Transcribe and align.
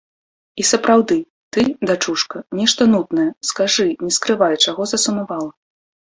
І 0.61 0.63
сапраўды, 0.69 1.17
ты, 1.55 1.65
дачушка, 1.89 2.41
нешта 2.61 2.81
нудная, 2.95 3.27
скажы, 3.51 3.87
не 4.09 4.11
скрывай, 4.19 4.59
чаго 4.67 4.81
засумавала. 4.95 5.51